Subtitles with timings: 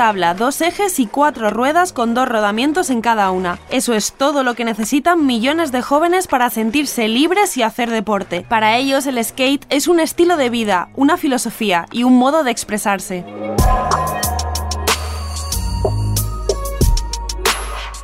[0.00, 3.58] Tabla, dos ejes y cuatro ruedas con dos rodamientos en cada una.
[3.68, 8.46] Eso es todo lo que necesitan millones de jóvenes para sentirse libres y hacer deporte.
[8.48, 12.50] Para ellos el skate es un estilo de vida, una filosofía y un modo de
[12.50, 13.26] expresarse.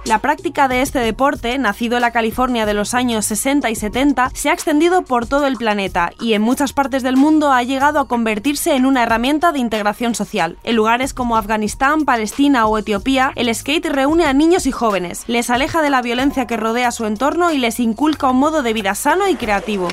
[0.06, 4.30] La práctica de este deporte, nacido en la California de los años 60 y 70,
[4.34, 7.98] se ha extendido por todo el planeta y en muchas partes del mundo ha llegado
[7.98, 10.58] a convertirse en una herramienta de integración social.
[10.62, 15.50] En lugares como Afganistán, Palestina o Etiopía, el skate reúne a niños y jóvenes, les
[15.50, 18.94] aleja de la violencia que rodea su entorno y les inculca un modo de vida
[18.94, 19.88] sano y creativo.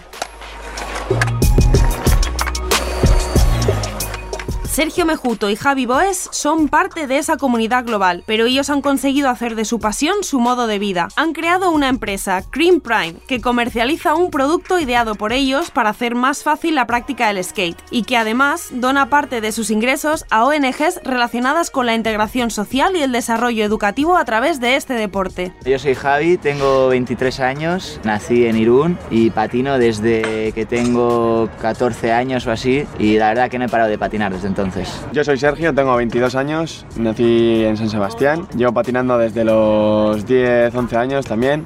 [4.74, 9.30] Sergio Mejuto y Javi Boes son parte de esa comunidad global, pero ellos han conseguido
[9.30, 11.10] hacer de su pasión su modo de vida.
[11.16, 16.16] Han creado una empresa, Cream Prime, que comercializa un producto ideado por ellos para hacer
[16.16, 20.44] más fácil la práctica del skate y que además dona parte de sus ingresos a
[20.44, 25.54] ONGs relacionadas con la integración social y el desarrollo educativo a través de este deporte.
[25.66, 32.12] Yo soy Javi, tengo 23 años, nací en Irún y patino desde que tengo 14
[32.12, 34.63] años o así y la verdad que no he parado de patinar desde entonces.
[35.12, 40.74] Yo soy Sergio, tengo 22 años, nací en San Sebastián, llevo patinando desde los 10,
[40.74, 41.66] 11 años también.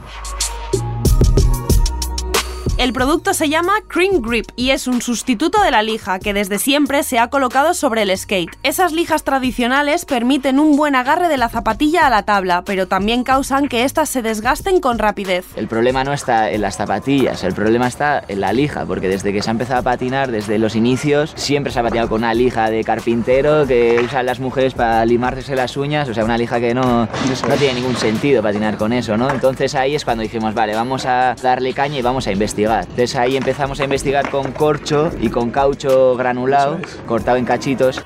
[2.78, 6.60] El producto se llama Cream Grip y es un sustituto de la lija que desde
[6.60, 8.56] siempre se ha colocado sobre el skate.
[8.62, 13.24] Esas lijas tradicionales permiten un buen agarre de la zapatilla a la tabla, pero también
[13.24, 15.46] causan que éstas se desgasten con rapidez.
[15.56, 19.34] El problema no está en las zapatillas, el problema está en la lija, porque desde
[19.34, 22.36] que se ha empezado a patinar, desde los inicios, siempre se ha patinado con una
[22.36, 26.60] lija de carpintero que usan las mujeres para limarse las uñas, o sea, una lija
[26.60, 29.32] que no, no tiene ningún sentido patinar con eso, ¿no?
[29.32, 32.68] Entonces ahí es cuando dijimos, vale, vamos a darle caña y vamos a investigar.
[32.82, 38.04] Entonces ahí empezamos a investigar con corcho y con caucho granulado, cortado en cachitos.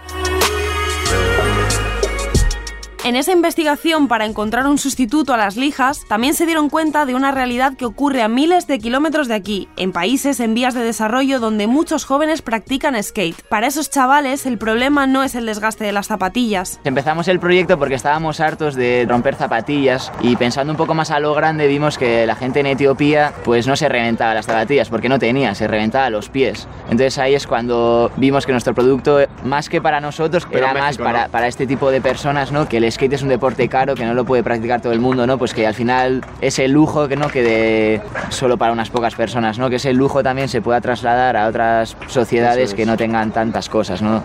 [3.12, 7.14] En esa investigación para encontrar un sustituto a las lijas, también se dieron cuenta de
[7.14, 10.82] una realidad que ocurre a miles de kilómetros de aquí, en países en vías de
[10.82, 13.36] desarrollo donde muchos jóvenes practican skate.
[13.50, 16.80] Para esos chavales, el problema no es el desgaste de las zapatillas.
[16.86, 21.20] Empezamos el proyecto porque estábamos hartos de romper zapatillas y pensando un poco más a
[21.20, 25.10] lo grande vimos que la gente en Etiopía pues no se reventaba las zapatillas porque
[25.10, 26.66] no tenía, se reventaba los pies.
[26.86, 31.04] Entonces ahí es cuando vimos que nuestro producto, más que para nosotros, Pero era México,
[31.04, 31.32] más para, ¿no?
[31.34, 32.70] para este tipo de personas, ¿no?
[32.70, 35.26] Que el skate es un deporte caro, que no lo puede practicar todo el mundo,
[35.26, 35.40] ¿no?
[35.40, 39.72] Pues que al final ese lujo que no quede solo para unas pocas personas, ¿no?
[39.72, 42.76] Que ese lujo también se pueda trasladar a otras sociedades es.
[42.76, 44.22] que no tengan tantas cosas, ¿no?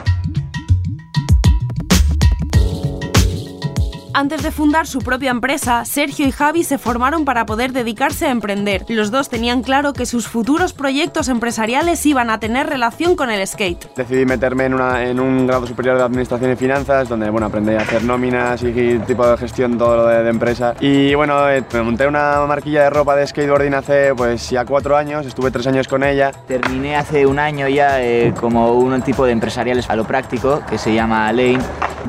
[4.19, 8.31] Antes de fundar su propia empresa, Sergio y Javi se formaron para poder dedicarse a
[8.31, 8.87] emprender.
[8.89, 13.47] Los dos tenían claro que sus futuros proyectos empresariales iban a tener relación con el
[13.47, 13.95] skate.
[13.95, 17.75] Decidí meterme en, una- en un grado superior de Administración y Finanzas, donde bueno, aprendí
[17.75, 20.73] a hacer nóminas y tipo de gestión, todo lo de, de empresa.
[20.81, 24.97] Y bueno, eh, me monté una marquilla de ropa de skateboarding hace pues ya cuatro
[24.97, 26.31] años, estuve tres años con ella.
[26.49, 30.79] Terminé hace un año ya eh, como un tipo de empresariales a lo práctico que
[30.79, 31.59] se llama Lane.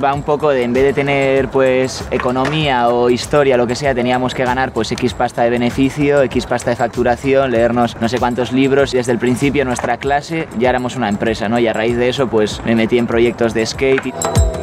[0.03, 3.95] Va un poco de, en vez de tener pues economía o historia, lo que sea,
[3.95, 8.19] teníamos que ganar pues X pasta de beneficio, X pasta de facturación, leernos no sé
[8.19, 11.57] cuántos libros y desde el principio nuestra clase ya éramos una empresa, ¿no?
[11.57, 14.05] Y a raíz de eso pues me metí en proyectos de skate.
[14.05, 14.56] y-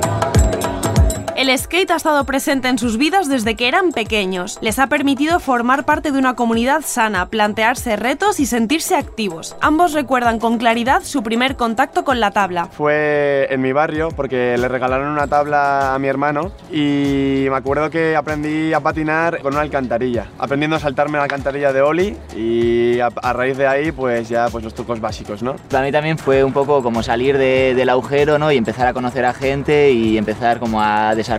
[1.44, 4.56] El skate ha estado presente en sus vidas desde que eran pequeños.
[4.62, 9.54] Les ha permitido formar parte de una comunidad sana, plantearse retos y sentirse activos.
[9.60, 12.68] Ambos recuerdan con claridad su primer contacto con la tabla.
[12.68, 17.90] Fue en mi barrio porque le regalaron una tabla a mi hermano y me acuerdo
[17.90, 23.00] que aprendí a patinar con una alcantarilla, aprendiendo a saltarme la alcantarilla de Oli y
[23.00, 25.56] a, a raíz de ahí pues ya pues los trucos básicos, ¿no?
[25.70, 28.50] Para mí también fue un poco como salir de- del agujero, ¿no?
[28.50, 31.33] Y empezar a conocer a gente y empezar como a desarrollar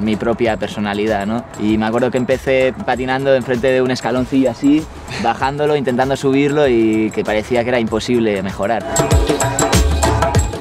[0.00, 1.44] mi propia personalidad, ¿no?
[1.60, 4.84] Y me acuerdo que empecé patinando enfrente de un escaloncillo así,
[5.22, 8.84] bajándolo, intentando subirlo y que parecía que era imposible mejorar.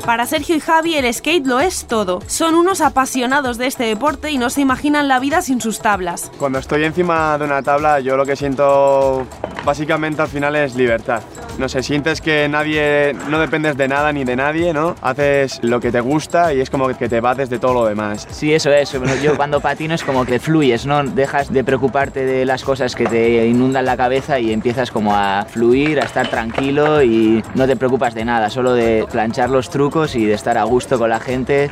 [0.07, 2.21] Para Sergio y Javi el skate lo es todo.
[2.27, 6.31] Son unos apasionados de este deporte y no se imaginan la vida sin sus tablas.
[6.39, 9.27] Cuando estoy encima de una tabla yo lo que siento
[9.65, 11.21] básicamente al final es libertad.
[11.57, 14.95] No sé, sientes que nadie, no dependes de nada ni de nadie, ¿no?
[15.01, 18.27] Haces lo que te gusta y es como que te bates de todo lo demás.
[18.29, 18.97] Sí, eso es.
[18.97, 21.03] Bueno, Yo cuando patino es como que fluyes, ¿no?
[21.03, 25.45] Dejas de preocuparte de las cosas que te inundan la cabeza y empiezas como a
[25.45, 30.15] fluir, a estar tranquilo y no te preocupas de nada, solo de planchar los trucos
[30.15, 31.69] y de estar a gusto con la gente.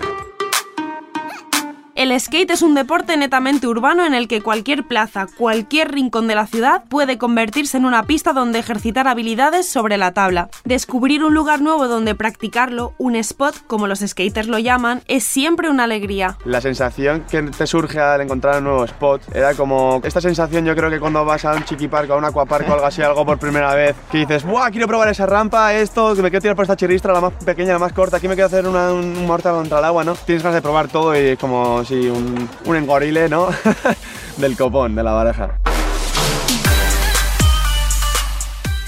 [2.05, 6.35] El skate es un deporte netamente urbano en el que cualquier plaza, cualquier rincón de
[6.35, 10.49] la ciudad puede convertirse en una pista donde ejercitar habilidades sobre la tabla.
[10.65, 15.67] Descubrir un lugar nuevo donde practicarlo, un spot, como los skaters lo llaman, es siempre
[15.67, 16.37] una alegría.
[16.45, 20.75] La sensación que te surge al encontrar un nuevo spot era como esta sensación yo
[20.75, 23.39] creo que cuando vas a un chiquiparco, a un aquaparco o algo así, algo por
[23.39, 24.69] primera vez, que dices, ¡buah!
[24.69, 27.73] Quiero probar esa rampa, esto, que me quiero tirar por esta chiristra, la más pequeña,
[27.73, 30.13] la más corta, aquí me quiero hacer un mortal contra el agua, ¿no?
[30.13, 33.49] Tienes ganas de probar todo y como si un, un engorile, ¿no?
[34.37, 35.59] Del copón, de la baraja.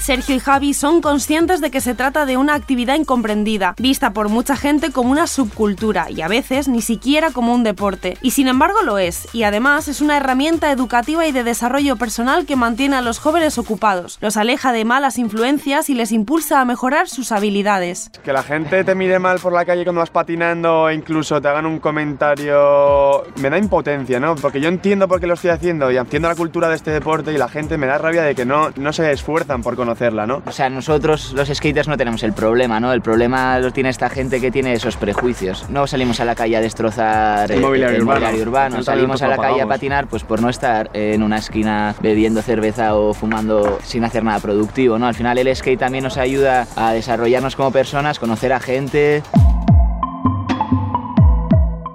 [0.08, 4.30] Sergio y Javi son conscientes de que se trata de una actividad incomprendida, vista por
[4.30, 8.16] mucha gente como una subcultura y a veces ni siquiera como un deporte.
[8.22, 12.46] Y sin embargo lo es, y además es una herramienta educativa y de desarrollo personal
[12.46, 16.64] que mantiene a los jóvenes ocupados, los aleja de malas influencias y les impulsa a
[16.64, 18.10] mejorar sus habilidades.
[18.24, 21.48] Que la gente te mire mal por la calle cuando vas patinando e incluso te
[21.48, 24.36] hagan un comentario me da impotencia, ¿no?
[24.36, 27.30] Porque yo entiendo por qué lo estoy haciendo y entiendo la cultura de este deporte
[27.30, 30.42] y la gente me da rabia de que no, no se esfuerzan por conocerla, ¿no?
[30.46, 32.92] O sea, nosotros los skaters no tenemos el problema, ¿no?
[32.92, 35.68] El problema lo tiene esta gente que tiene esos prejuicios.
[35.68, 38.20] No salimos a la calle a destrozar El eh, mobiliario el urbano.
[38.20, 38.76] mobiliario urbano.
[38.78, 42.42] El Salimos a la calle a patinar pues por no estar en una esquina bebiendo
[42.42, 45.06] cerveza o fumando sin hacer nada productivo, ¿no?
[45.08, 49.22] Al final el skate también nos ayuda a desarrollarnos como personas, conocer a gente.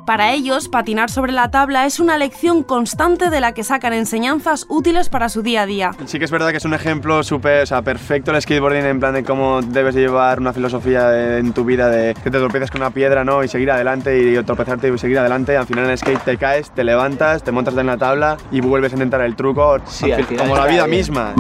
[0.05, 4.65] Para ellos, patinar sobre la tabla es una lección constante de la que sacan enseñanzas
[4.67, 5.91] útiles para su día a día.
[6.07, 8.99] Sí que es verdad que es un ejemplo súper, o sea, perfecto el skateboarding en
[8.99, 12.69] plan de cómo debes llevar una filosofía de- en tu vida de que te tropieces
[12.69, 13.45] con una piedra, ¿no?
[13.45, 15.55] Y seguir adelante y tropezarte y seguir adelante.
[15.55, 18.59] Al final en el skate te caes, te levantas, te montas en la tabla y
[18.59, 19.77] vuelves a intentar el truco.
[19.85, 20.97] Sí, Al final como la vida bien.
[20.97, 21.33] misma.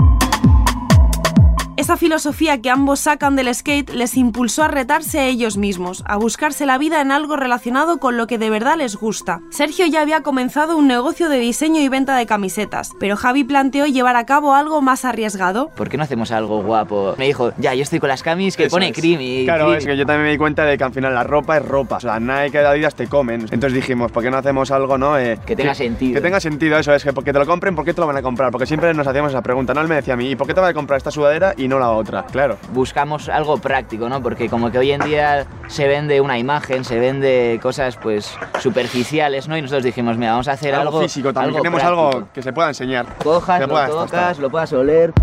[1.83, 6.15] Esa filosofía que ambos sacan del skate les impulsó a retarse a ellos mismos, a
[6.15, 9.41] buscarse la vida en algo relacionado con lo que de verdad les gusta.
[9.49, 13.85] Sergio ya había comenzado un negocio de diseño y venta de camisetas, pero Javi planteó
[13.85, 15.71] llevar a cabo algo más arriesgado.
[15.75, 17.15] ¿Por qué no hacemos algo guapo?
[17.17, 18.95] Me dijo, ya, yo estoy con las camis que Eso pone es.
[18.97, 19.79] cream y Claro, cream.
[19.79, 21.97] es que yo también me di cuenta de que al final la ropa es ropa.
[21.97, 23.41] O sea, Nike y Adidas te comen.
[23.51, 25.19] Entonces dijimos, ¿por qué no hacemos algo, no?
[25.19, 26.13] Eh, Que tenga sentido.
[26.13, 28.15] Que tenga sentido, eso es, que porque te lo compren, ¿por qué te lo van
[28.15, 28.51] a comprar?
[28.51, 29.81] Porque siempre nos hacíamos esa pregunta, ¿no?
[29.81, 31.67] Él me decía a mí, ¿y por qué te van a comprar esta sudadera y
[31.67, 32.25] no la otra?
[32.25, 32.57] Claro.
[32.73, 34.21] buscamos algo práctico, ¿no?
[34.21, 39.47] Porque como que hoy en día se vende una imagen, se vende cosas pues superficiales,
[39.47, 39.57] ¿no?
[39.57, 41.49] Y nosotros dijimos, mira, vamos a hacer algo, algo físico también.
[41.55, 42.07] algo Queremos práctico.
[42.17, 43.05] algo que se pueda enseñar.
[43.23, 45.13] Cojas, lo puedas tocas, lo puedas oler.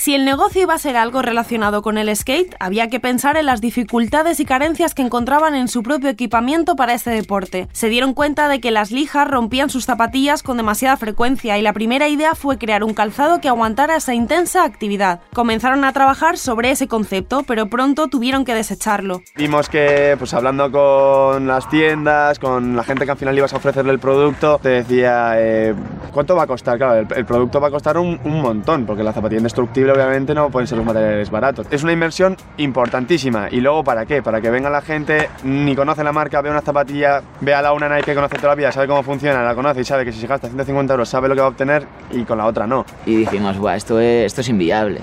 [0.00, 3.44] Si el negocio iba a ser algo relacionado con el skate, había que pensar en
[3.44, 7.68] las dificultades y carencias que encontraban en su propio equipamiento para este deporte.
[7.72, 11.74] Se dieron cuenta de que las lijas rompían sus zapatillas con demasiada frecuencia y la
[11.74, 15.20] primera idea fue crear un calzado que aguantara esa intensa actividad.
[15.34, 19.20] Comenzaron a trabajar sobre ese concepto, pero pronto tuvieron que desecharlo.
[19.36, 23.58] Vimos que, pues hablando con las tiendas, con la gente que al final ibas a
[23.58, 25.74] ofrecerle el producto, te decía, eh,
[26.10, 26.78] ¿cuánto va a costar?
[26.78, 30.50] Claro, el, producto va a costar un, un montón, porque la zapatilla indestructible obviamente no
[30.50, 31.66] pueden ser los materiales baratos.
[31.70, 33.48] Es una inversión importantísima.
[33.50, 34.22] ¿Y luego para qué?
[34.22, 37.88] Para que venga la gente, ni conoce la marca, ve una zapatilla, vea la una
[37.88, 40.20] Nike que conoce toda la vida, sabe cómo funciona, la conoce y sabe que si
[40.20, 42.84] se gasta 150 euros sabe lo que va a obtener y con la otra no.
[43.06, 45.00] Y dijimos, Buah, esto es, esto es inviable.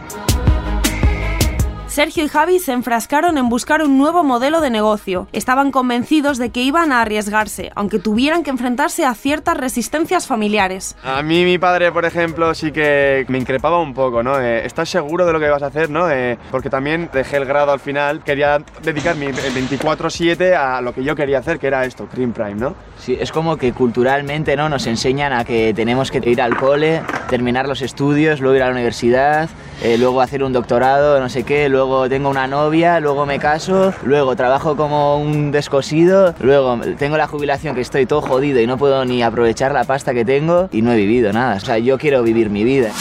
[1.97, 5.27] Sergio y Javi se enfrascaron en buscar un nuevo modelo de negocio.
[5.33, 10.95] Estaban convencidos de que iban a arriesgarse, aunque tuvieran que enfrentarse a ciertas resistencias familiares.
[11.03, 14.39] A mí mi padre, por ejemplo, sí que me increpaba un poco, ¿no?
[14.39, 16.07] Eh, ¿Estás seguro de lo que vas a hacer, no?
[16.11, 20.93] Eh, porque también dejé el grado al final, quería dedicar mi el 24-7 a lo
[20.93, 22.75] que yo quería hacer, que era esto, Cream Prime, ¿no?
[22.99, 24.69] Sí, es como que culturalmente ¿no?
[24.69, 28.65] nos enseñan a que tenemos que ir al cole, terminar los estudios, luego ir a
[28.67, 29.49] la universidad,
[29.83, 33.93] eh, luego hacer un doctorado, no sé qué, luego tengo una novia, luego me caso,
[34.03, 38.77] luego trabajo como un descosido, luego tengo la jubilación que estoy todo jodido y no
[38.77, 41.55] puedo ni aprovechar la pasta que tengo y no he vivido nada.
[41.55, 42.91] O sea, yo quiero vivir mi vida.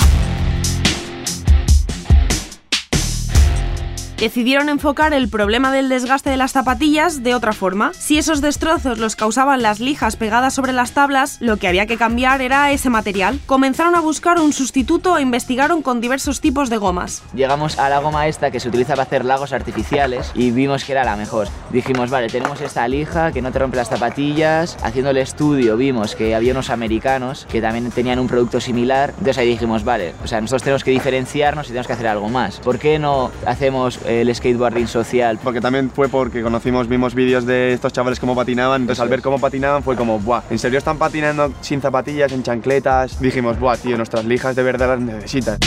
[4.18, 7.92] Decidieron enfocar el problema del desgaste de las zapatillas de otra forma.
[7.92, 11.98] Si esos destrozos los causaban las lijas pegadas sobre las tablas, lo que había que
[11.98, 13.38] cambiar era ese material.
[13.44, 17.22] Comenzaron a buscar un sustituto e investigaron con diversos tipos de gomas.
[17.34, 20.92] Llegamos a la goma esta que se utiliza para hacer lagos artificiales y vimos que
[20.92, 21.48] era la mejor.
[21.70, 24.78] Dijimos, vale, tenemos esta lija que no te rompe las zapatillas.
[24.82, 29.10] Haciendo el estudio vimos que había unos americanos que también tenían un producto similar.
[29.10, 32.30] Entonces ahí dijimos, vale, o sea, nosotros tenemos que diferenciarnos y tenemos que hacer algo
[32.30, 32.60] más.
[32.60, 35.38] ¿Por qué no hacemos el skateboarding social?
[35.42, 38.82] Porque también fue porque conocimos, vimos vídeos de estos chavales cómo patinaban.
[38.82, 42.42] Entonces al ver cómo patinaban fue como, buah, ¿en serio están patinando sin zapatillas, en
[42.42, 43.20] chancletas?
[43.20, 45.58] Dijimos, buah, tío, nuestras lijas de verdad las necesitan.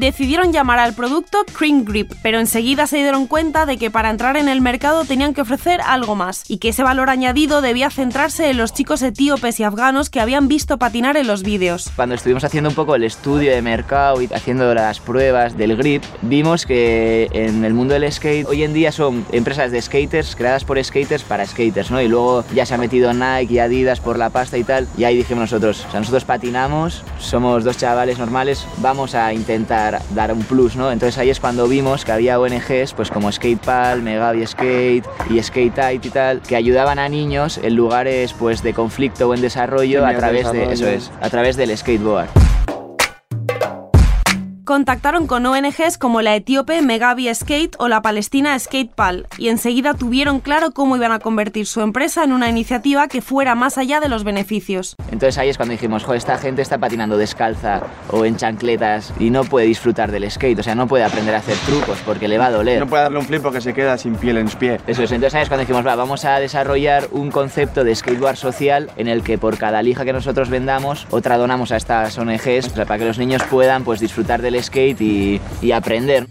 [0.00, 4.38] Decidieron llamar al producto Cream Grip, pero enseguida se dieron cuenta de que para entrar
[4.38, 8.48] en el mercado tenían que ofrecer algo más, y que ese valor añadido debía centrarse
[8.48, 11.90] en los chicos etíopes y afganos que habían visto patinar en los vídeos.
[11.96, 16.02] Cuando estuvimos haciendo un poco el estudio de mercado y haciendo las pruebas del grip,
[16.22, 20.64] vimos que en el mundo del skate hoy en día son empresas de skaters creadas
[20.64, 22.00] por skaters para skaters, ¿no?
[22.00, 25.04] Y luego ya se ha metido Nike y Adidas por la pasta y tal, y
[25.04, 30.32] ahí dijimos nosotros, o sea, nosotros patinamos, somos dos chavales normales, vamos a intentar dar
[30.32, 30.92] un plus, ¿no?
[30.92, 36.04] Entonces ahí es cuando vimos que había ONGs pues como Skatepal, Megavi Skate y Skate
[36.04, 40.14] y tal, que ayudaban a niños en lugares pues de conflicto o en desarrollo a
[40.14, 42.28] través de eso es, a través del skateboard
[44.70, 49.94] contactaron con ONGs como la etíope Megavi Skate o la palestina Skate Pal y enseguida
[49.94, 53.98] tuvieron claro cómo iban a convertir su empresa en una iniciativa que fuera más allá
[53.98, 54.94] de los beneficios.
[55.10, 59.30] Entonces ahí es cuando dijimos, joder, esta gente está patinando descalza o en chancletas y
[59.30, 62.38] no puede disfrutar del skate, o sea, no puede aprender a hacer trucos porque le
[62.38, 62.78] va a doler.
[62.78, 64.78] No puede darle un flip porque se queda sin piel en su pie.
[64.86, 68.36] Eso es, entonces ahí es cuando dijimos, va, vamos a desarrollar un concepto de skateboard
[68.36, 72.68] social en el que por cada lija que nosotros vendamos, otra donamos a estas ONGs
[72.68, 76.26] para que los niños puedan pues disfrutar del skate y, y aprender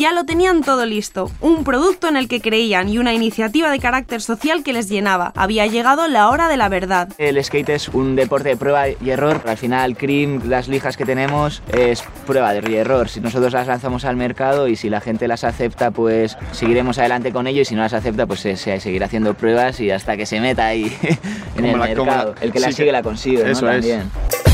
[0.00, 3.78] ya lo tenían todo listo, un producto en el que creían y una iniciativa de
[3.78, 5.30] carácter social que les llenaba.
[5.36, 7.10] Había llegado la hora de la verdad.
[7.18, 9.42] El skate es un deporte de prueba y error.
[9.46, 13.10] Al final, cream, las lijas que tenemos, es prueba de error.
[13.10, 17.30] Si nosotros las lanzamos al mercado y si la gente las acepta, pues seguiremos adelante
[17.30, 20.24] con ello y si no las acepta, pues se, seguirá haciendo pruebas y hasta que
[20.24, 20.90] se meta ahí
[21.56, 22.34] en el mercado.
[22.40, 23.72] el que la sigue la consigue, Eso ¿no?
[23.72, 24.49] Es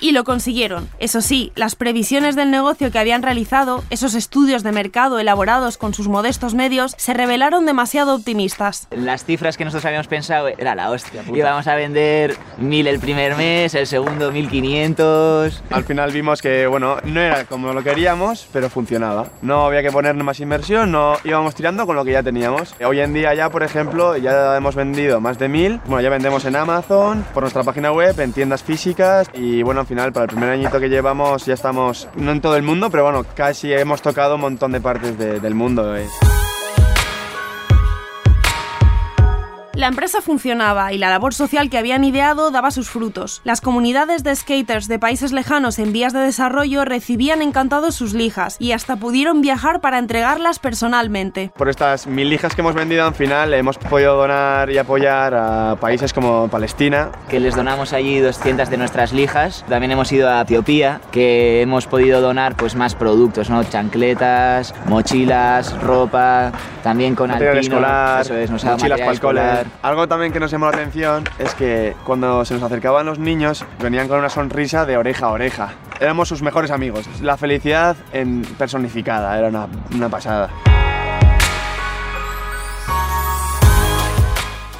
[0.00, 0.88] y lo consiguieron.
[0.98, 5.94] Eso sí, las previsiones del negocio que habían realizado, esos estudios de mercado elaborados con
[5.94, 8.88] sus modestos medios, se revelaron demasiado optimistas.
[8.90, 11.22] Las cifras que nosotros habíamos pensado era la hostia.
[11.32, 15.62] Íbamos a vender mil el primer mes, el segundo 1500.
[15.70, 19.26] Al final vimos que, bueno, no era como lo queríamos, pero funcionaba.
[19.42, 22.74] No había que poner más inversión, no íbamos tirando con lo que ya teníamos.
[22.84, 25.80] Hoy en día ya, por ejemplo, ya hemos vendido más de mil.
[25.86, 30.12] Bueno, ya vendemos en Amazon, por nuestra página web, en tiendas físicas y bueno, final,
[30.12, 33.24] para el primer añito que llevamos, ya estamos, no en todo el mundo, pero bueno,
[33.34, 35.96] casi hemos tocado un montón de partes del mundo.
[35.96, 36.06] Eh.
[39.78, 43.40] La empresa funcionaba y la labor social que habían ideado daba sus frutos.
[43.44, 48.56] Las comunidades de skaters de países lejanos en vías de desarrollo recibían encantados sus lijas
[48.58, 51.52] y hasta pudieron viajar para entregarlas personalmente.
[51.56, 55.76] Por estas mil lijas que hemos vendido, al final hemos podido donar y apoyar a
[55.80, 57.12] países como Palestina.
[57.28, 59.64] Que les donamos allí 200 de nuestras lijas.
[59.68, 63.62] También hemos ido a Etiopía, que hemos podido donar pues más productos, ¿no?
[63.62, 66.50] Chancletas, mochilas, ropa,
[66.82, 69.67] también con material alpino, escolar, eso es, nos mochilas para escolar.
[69.82, 73.64] Algo también que nos llamó la atención es que cuando se nos acercaban los niños
[73.80, 75.74] venían con una sonrisa de oreja a oreja.
[76.00, 77.08] Éramos sus mejores amigos.
[77.22, 80.50] La felicidad en personificada, era una, una pasada.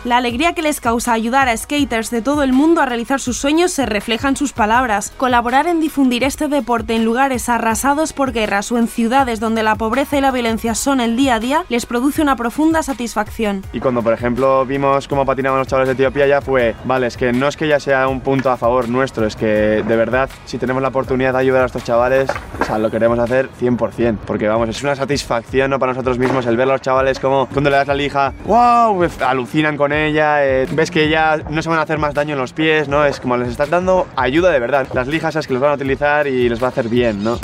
[0.09, 3.37] La alegría que les causa ayudar a skaters de todo el mundo a realizar sus
[3.37, 5.13] sueños se refleja en sus palabras.
[5.19, 9.75] Colaborar en difundir este deporte en lugares arrasados por guerras o en ciudades donde la
[9.75, 13.63] pobreza y la violencia son el día a día les produce una profunda satisfacción.
[13.75, 17.19] Y cuando, por ejemplo, vimos cómo patinaban los chavales de Etiopía, ya fue, vale, es
[17.19, 20.31] que no es que ya sea un punto a favor nuestro, es que de verdad,
[20.47, 24.17] si tenemos la oportunidad de ayudar a estos chavales, o sea, lo queremos hacer 100%,
[24.25, 25.79] porque vamos, es una satisfacción ¿no?
[25.79, 29.07] para nosotros mismos el ver a los chavales como cuando le das la lija, wow,
[29.21, 32.39] alucinan con ella, eh, ves que ya no se van a hacer más daño en
[32.39, 33.05] los pies, ¿no?
[33.05, 34.87] Es como les estás dando ayuda de verdad.
[34.95, 37.39] Las lijas es que los van a utilizar y les va a hacer bien, ¿no?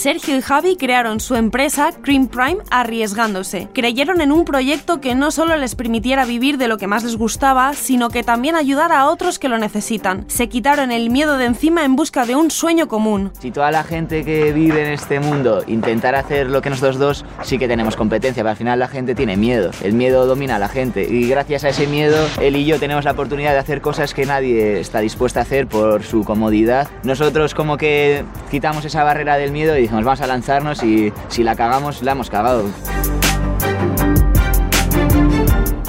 [0.00, 3.68] Sergio y Javi crearon su empresa Cream Prime arriesgándose.
[3.74, 7.16] Creyeron en un proyecto que no solo les permitiera vivir de lo que más les
[7.16, 10.24] gustaba, sino que también ayudara a otros que lo necesitan.
[10.28, 13.30] Se quitaron el miedo de encima en busca de un sueño común.
[13.40, 17.26] Si toda la gente que vive en este mundo intentara hacer lo que nosotros dos,
[17.42, 19.70] sí que tenemos competencia, pero al final la gente tiene miedo.
[19.82, 23.04] El miedo domina a la gente y gracias a ese miedo, él y yo tenemos
[23.04, 26.88] la oportunidad de hacer cosas que nadie está dispuesto a hacer por su comodidad.
[27.02, 31.42] Nosotros como que quitamos esa barrera del miedo y dijimos vamos a lanzarnos y si
[31.42, 32.64] la cagamos, la hemos cagado.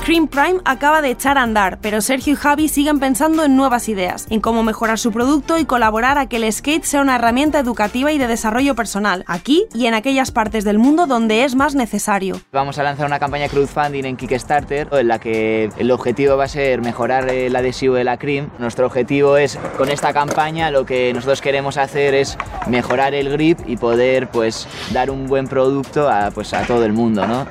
[0.03, 3.88] Cream Prime acaba de echar a andar, pero Sergio y Javi siguen pensando en nuevas
[3.88, 7.60] ideas, en cómo mejorar su producto y colaborar a que el skate sea una herramienta
[7.60, 11.75] educativa y de desarrollo personal, aquí y en aquellas partes del mundo donde es más
[11.75, 12.41] necesario.
[12.51, 16.48] Vamos a lanzar una campaña crowdfunding en Kickstarter en la que el objetivo va a
[16.48, 18.50] ser mejorar el adhesivo de la Cream.
[18.58, 23.60] Nuestro objetivo es, con esta campaña, lo que nosotros queremos hacer es mejorar el grip
[23.67, 27.46] y poder pues dar un buen producto a, pues, a todo el mundo, ¿no?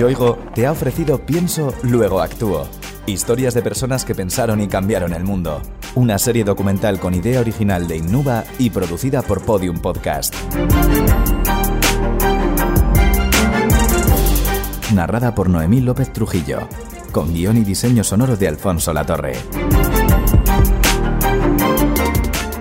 [0.00, 2.66] Yoigo te ha ofrecido Pienso, luego actúo.
[3.04, 5.60] Historias de personas que pensaron y cambiaron el mundo.
[5.94, 10.34] Una serie documental con idea original de Innuba y producida por Podium Podcast.
[14.94, 16.60] Narrada por Noemí López Trujillo.
[17.12, 19.34] Con guion y diseño sonoro de Alfonso Latorre.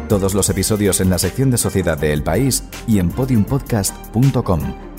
[0.09, 4.88] Todos los episodios en la sección de Sociedad de El País y en podiumpodcast.com